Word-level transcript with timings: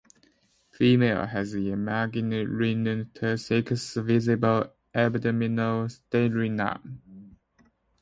Female 0.71 1.27
has 1.27 1.53
emarginate 1.53 3.39
sixth 3.39 3.93
visible 4.01 4.73
abdominal 4.95 5.89
sternum. 5.89 7.37